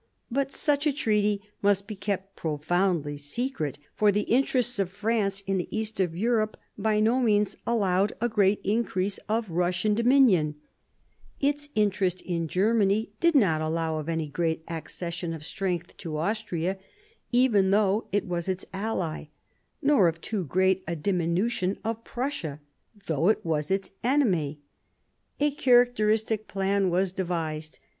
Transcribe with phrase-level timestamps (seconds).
[0.31, 5.41] But such a treaty must be kept pro foundly secret; for the interests of France
[5.41, 10.55] in the east of Europe by no means allowed a great increase of Eussian dominion;
[11.39, 16.79] its interest in Germany did not allow of any great accession of strength to Austria,
[17.31, 19.25] even though it was its ally,
[19.83, 22.59] nor of too great a diminution of Prussia,
[23.07, 24.61] although it was its enemy.
[25.39, 27.77] A characteristic plan was devised.